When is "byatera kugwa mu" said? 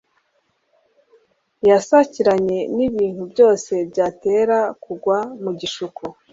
3.89-5.51